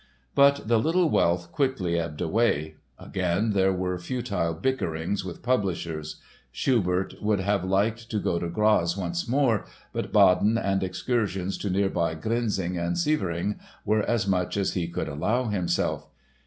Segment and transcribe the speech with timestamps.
[0.33, 2.77] But the little wealth quickly ebbed away.
[2.97, 6.15] Again there were futile bickerings with publishers.
[6.51, 11.69] Schubert would have liked to go to Graz once more but Baden and excursions to
[11.69, 16.07] nearby Grinzing and Sievering were as much as he could allow himself.